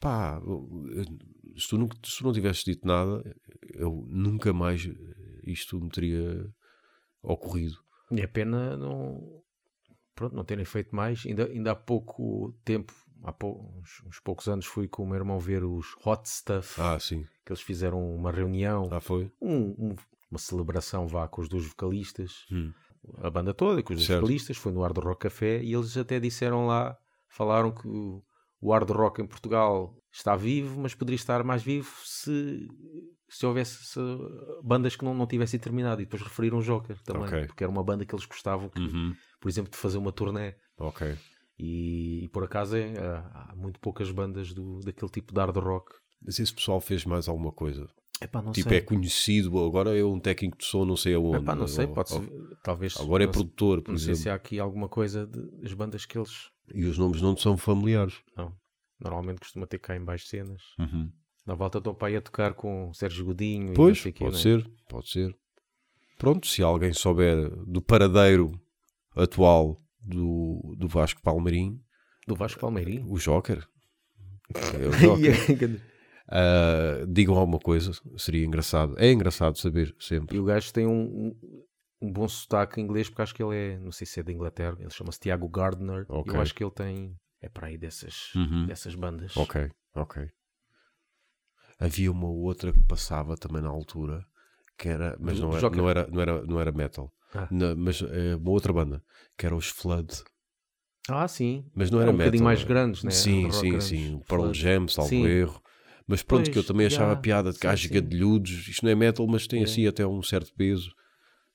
pá, 0.00 0.40
se 1.56 1.68
tu, 1.68 1.78
não, 1.78 1.88
se 2.04 2.18
tu 2.18 2.24
não 2.24 2.32
tivesses 2.32 2.64
dito 2.64 2.86
nada, 2.86 3.22
eu 3.74 4.04
nunca 4.08 4.52
mais 4.52 4.88
isto 5.44 5.80
me 5.80 5.88
teria 5.88 6.46
ocorrido. 7.22 7.76
E 8.10 8.20
é 8.20 8.26
pena 8.26 8.76
não, 8.76 9.42
pronto, 10.14 10.34
não 10.34 10.44
terem 10.44 10.64
feito 10.64 10.94
mais. 10.94 11.24
Ainda, 11.26 11.46
ainda 11.46 11.72
há 11.72 11.76
pouco 11.76 12.52
tempo, 12.64 12.92
há 13.22 13.32
pou- 13.32 13.74
uns, 13.78 14.02
uns 14.06 14.20
poucos 14.20 14.48
anos, 14.48 14.66
fui 14.66 14.88
com 14.88 15.02
o 15.02 15.06
meu 15.06 15.16
irmão 15.16 15.38
ver 15.38 15.64
os 15.64 15.94
Hot 16.04 16.28
Stuff, 16.28 16.80
Ah, 16.80 16.98
sim. 16.98 17.24
que 17.44 17.52
eles 17.52 17.62
fizeram 17.62 18.00
uma 18.14 18.30
reunião, 18.32 18.88
Ah, 18.90 19.00
foi? 19.00 19.30
um- 19.40 19.74
um- 19.90 19.96
uma 20.30 20.38
celebração 20.38 21.06
vá 21.06 21.26
com 21.28 21.40
os 21.40 21.48
dois 21.48 21.66
vocalistas, 21.66 22.46
Hum. 22.52 22.72
a 23.18 23.30
banda 23.30 23.52
toda, 23.54 23.82
com 23.82 23.92
os 23.92 23.98
dois 23.98 24.06
Certo. 24.06 24.20
vocalistas, 24.20 24.56
foi 24.56 24.72
no 24.72 24.82
Hard 24.82 24.98
Rock 24.98 25.22
Café 25.22 25.62
e 25.62 25.72
eles 25.74 25.96
até 25.96 26.18
disseram 26.20 26.66
lá, 26.66 26.96
falaram 27.28 27.72
que 27.72 27.86
o, 27.88 28.22
o 28.60 28.72
Hard 28.72 28.90
Rock 28.90 29.22
em 29.22 29.26
Portugal 29.26 29.96
está 30.12 30.36
vivo, 30.36 30.80
mas 30.80 30.94
poderia 30.94 31.16
estar 31.16 31.42
mais 31.44 31.62
vivo 31.62 31.90
se, 32.04 32.68
se 33.30 33.46
houvesse 33.46 33.84
se- 33.84 34.00
bandas 34.62 34.96
que 34.96 35.04
não, 35.04 35.14
não 35.14 35.26
tivessem 35.26 35.58
terminado. 35.58 36.02
E 36.02 36.04
depois 36.04 36.20
referiram 36.22 36.58
o 36.58 36.62
Joker 36.62 37.00
também, 37.02 37.22
Ok. 37.22 37.46
porque 37.46 37.64
era 37.64 37.70
uma 37.70 37.82
banda 37.84 38.04
que 38.04 38.14
eles 38.14 38.26
gostavam, 38.26 38.68
que, 38.68 38.80
Uhum. 38.80 39.14
por 39.40 39.48
exemplo, 39.48 39.70
de 39.70 39.78
fazer 39.78 39.98
uma 39.98 40.12
turnê. 40.12 40.54
Ok. 40.78 41.16
E, 41.58 42.24
e 42.24 42.28
por 42.28 42.44
acaso 42.44 42.76
é, 42.76 42.92
há 42.98 43.54
muito 43.56 43.78
poucas 43.80 44.10
bandas 44.10 44.52
do, 44.52 44.80
daquele 44.80 45.10
tipo 45.10 45.32
de 45.32 45.40
hard 45.40 45.56
rock. 45.56 45.92
Mas 46.22 46.38
esse 46.38 46.52
pessoal 46.54 46.80
fez 46.80 47.04
mais 47.04 47.28
alguma 47.28 47.52
coisa. 47.52 47.88
Epá, 48.22 48.42
não 48.42 48.52
tipo, 48.52 48.68
sei. 48.68 48.78
é 48.78 48.80
conhecido, 48.82 49.58
agora 49.64 49.96
é 49.98 50.04
um 50.04 50.20
técnico 50.20 50.58
de 50.58 50.64
som, 50.66 50.84
não 50.84 50.96
sei 50.96 51.14
aonde. 51.14 51.38
Epá, 51.38 51.54
não 51.54 51.66
sei, 51.66 51.86
Ou- 51.86 51.94
pode 51.94 52.12
ou- 52.12 52.56
talvez. 52.62 52.94
Agora 53.00 53.24
é 53.24 53.26
não 53.26 53.32
sei- 53.32 53.42
produtor, 53.42 53.80
por 53.82 53.92
Não 53.92 53.98
sei 53.98 54.10
exemplo. 54.12 54.22
se 54.22 54.28
há 54.30 54.34
aqui 54.34 54.58
alguma 54.60 54.88
coisa 54.90 55.26
das 55.26 55.72
bandas 55.72 56.04
que 56.04 56.18
eles. 56.18 56.50
E 56.74 56.84
os 56.84 56.98
nomes 56.98 57.22
não 57.22 57.34
são 57.36 57.56
familiares. 57.56 58.20
Não. 58.36 58.52
Normalmente 59.02 59.40
costuma 59.40 59.66
ter 59.66 59.78
cá 59.78 59.96
em 59.96 60.04
baixo 60.04 60.26
cenas. 60.26 60.62
Uhum. 60.78 61.10
Na 61.50 61.56
volta 61.56 61.78
estou 61.78 61.92
para 61.92 62.06
aí 62.06 62.14
a 62.16 62.20
tocar 62.20 62.54
com 62.54 62.90
o 62.90 62.94
Sérgio 62.94 63.24
Godinho 63.24 63.64
e 63.64 63.66
não 63.70 63.74
Pois, 63.74 64.00
sei 64.00 64.12
quê, 64.12 64.22
pode 64.22 64.36
né? 64.36 64.40
ser, 64.40 64.70
pode 64.88 65.10
ser. 65.10 65.36
Pronto, 66.16 66.46
se 66.46 66.62
alguém 66.62 66.92
souber 66.92 67.50
do 67.66 67.82
paradeiro 67.82 68.52
atual 69.16 69.82
do, 70.00 70.76
do 70.78 70.86
Vasco 70.86 71.20
Palmeirim, 71.20 71.82
Do 72.28 72.36
Vasco 72.36 72.60
Palmeirinho. 72.60 73.04
o 73.10 73.18
Joker, 73.18 73.66
é 74.54 74.86
o 74.86 74.90
Joker. 75.18 75.80
Ah, 76.28 77.04
digam 77.08 77.36
alguma 77.36 77.58
coisa, 77.58 77.90
seria 78.16 78.46
engraçado. 78.46 78.94
É 78.96 79.10
engraçado 79.10 79.58
saber 79.58 79.92
sempre. 79.98 80.36
e 80.36 80.38
o 80.38 80.44
gajo 80.44 80.72
tem 80.72 80.86
um, 80.86 81.02
um, 81.02 81.36
um 82.02 82.12
bom 82.12 82.28
sotaque 82.28 82.80
em 82.80 82.84
inglês, 82.84 83.08
porque 83.08 83.22
acho 83.22 83.34
que 83.34 83.42
ele 83.42 83.56
é, 83.56 83.76
não 83.80 83.90
sei 83.90 84.06
se 84.06 84.20
é 84.20 84.22
da 84.22 84.30
Inglaterra, 84.32 84.76
ele 84.78 84.90
chama-se 84.90 85.18
Tiago 85.18 85.48
Gardner. 85.48 86.06
Ok. 86.08 86.32
Eu 86.32 86.40
acho 86.40 86.54
que 86.54 86.62
ele 86.62 86.70
tem. 86.70 87.16
É 87.42 87.48
para 87.48 87.66
aí 87.66 87.76
dessas, 87.76 88.32
Uhum. 88.36 88.66
dessas 88.66 88.94
bandas. 88.94 89.36
Ok, 89.36 89.68
ok. 89.96 90.28
Havia 91.80 92.12
uma 92.12 92.28
outra 92.28 92.72
que 92.72 92.80
passava 92.82 93.36
também 93.36 93.62
na 93.62 93.68
altura, 93.70 94.24
que 94.78 94.88
era, 94.88 95.16
mas 95.18 95.40
Do 95.40 95.46
não 95.46 95.56
era, 95.56 95.70
não 95.70 95.88
era, 95.90 96.06
não 96.08 96.20
era, 96.20 96.42
não 96.46 96.60
era 96.60 96.72
metal, 96.72 97.10
Ah. 97.34 97.48
Na- 97.50 97.74
mas 97.74 98.02
é 98.02 98.36
uma 98.36 98.50
outra 98.50 98.72
banda, 98.72 99.02
que 99.38 99.46
era 99.46 99.56
os 99.56 99.68
Flood. 99.68 100.22
Ah, 101.08 101.26
sim. 101.26 101.64
Mas 101.74 101.90
não 101.90 101.98
Era 101.98 102.08
era 102.08 102.14
um 102.14 102.18
bocadinho 102.18 102.44
metal, 102.44 102.44
mais 102.44 102.58
era- 102.60 102.68
grandes, 102.68 103.02
né? 103.04 103.10
Sim, 103.10 103.50
sim, 103.50 103.68
grandes. 103.70 103.84
sim. 103.88 104.20
Pearl. 104.28 104.52
Jam, 104.52 104.86
salvo 104.88 105.26
erro. 105.26 105.62
Mas 106.06 106.22
pronto, 106.22 106.44
Pois, 106.44 106.52
que 106.52 106.58
eu 106.58 106.64
também 106.64 106.86
achava 106.86 107.14
já, 107.14 107.20
piada 107.20 107.50
de 107.50 107.56
sim, 107.58 107.62
gajos 107.62 107.86
sim. 107.86 107.94
gadilhudos. 107.94 108.68
Isto 108.68 108.84
não 108.84 108.92
é 108.92 108.94
metal, 108.94 109.26
mas 109.26 109.46
tem 109.46 109.60
É. 109.60 109.64
assim 109.64 109.86
até 109.86 110.06
um 110.06 110.22
certo 110.22 110.52
peso. 110.54 110.92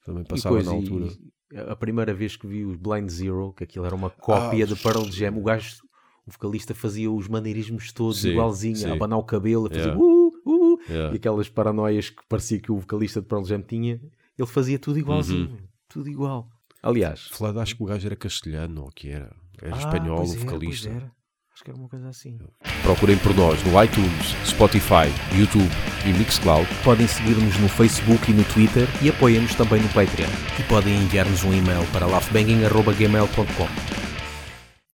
Também 0.05 0.23
passava 0.23 0.61
na 0.63 0.71
altura. 0.71 1.07
a 1.69 1.75
primeira 1.75 2.13
vez 2.13 2.35
que 2.35 2.47
vi 2.47 2.65
os 2.65 2.75
Blind 2.75 3.09
Zero, 3.09 3.53
que 3.53 3.63
aquilo 3.63 3.85
era 3.85 3.95
uma 3.95 4.09
cópia 4.09 4.65
Ah, 4.65 4.67
de 4.67 4.75
Pearl 4.75 5.03
Jam, 5.11 5.37
o 5.37 5.43
gajo, 5.43 5.77
o 6.27 6.31
vocalista 6.31 6.73
fazia 6.73 7.11
os 7.11 7.27
maneirismos 7.27 7.91
todos 7.91 8.21
Sim, 8.21 8.29
igualzinho, 8.29 8.75
sim. 8.75 8.89
a 8.89 8.93
abanar 8.93 9.19
o 9.19 9.23
cabelo, 9.23 9.67
a 9.67 9.69
fazer 9.69 9.81
Yeah. 9.89 9.99
uh, 10.01 10.31
uh, 10.45 10.79
Yeah. 10.89 11.13
e 11.13 11.17
aquelas 11.17 11.47
paranoias 11.49 12.09
que 12.09 12.21
parecia 12.27 12.59
que 12.59 12.71
o 12.71 12.79
vocalista 12.79 13.21
de 13.21 13.27
Pearl 13.27 13.43
Jam 13.45 13.61
tinha, 13.61 14.01
ele 14.37 14.47
fazia 14.47 14.77
tudo 14.79 14.99
igualzinho, 14.99 15.49
Uhum. 15.49 15.57
tudo 15.87 16.09
igual. 16.09 16.47
Aliás, 16.83 17.27
Falado, 17.31 17.59
acho 17.59 17.75
que 17.75 17.83
o 17.83 17.85
gajo 17.85 18.05
era 18.05 18.15
castelhano, 18.15 18.81
ou 18.81 18.87
o 18.87 18.91
que 18.91 19.09
era? 19.09 19.31
Era 19.61 19.75
ah, 19.75 19.79
espanhol, 19.79 20.17
pois 20.17 20.31
o 20.31 20.35
era, 20.35 20.45
vocalista. 20.45 20.89
pois 20.89 21.01
era. 21.03 21.11
Acho 21.53 21.63
que 21.63 21.69
era 21.71 21.79
uma 21.79 21.87
coisa 21.87 22.09
assim. 22.09 22.37
Procurem 22.83 23.17
por 23.19 23.33
nós 23.33 23.63
no 23.63 23.81
iTunes, 23.81 24.35
Spotify, 24.45 25.07
YouTube 25.37 25.71
e 26.05 26.11
Mixcloud. 26.19 26.67
Podem 26.83 27.07
seguir-nos 27.07 27.57
no 27.59 27.69
Facebook 27.69 28.29
e 28.29 28.33
no 28.33 28.43
Twitter 28.43 28.85
e 29.01 29.07
apoiem-nos 29.09 29.55
também 29.55 29.81
no 29.81 29.87
Patreon. 29.93 30.27
E 30.59 30.63
podem 30.63 30.93
enviar-nos 31.03 31.45
um 31.45 31.53
e-mail 31.53 31.85
para 31.93 32.05
laughbanging.gmail.com. 32.07 34.04